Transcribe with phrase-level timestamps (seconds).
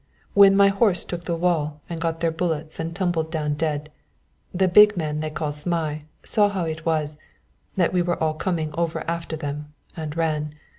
[0.33, 3.91] When my horse took the wall and got their bullets and tumbled down dead,
[4.51, 7.19] the big man they called Zmai saw how it was,
[7.75, 10.55] that we were all coming over after them, and ran.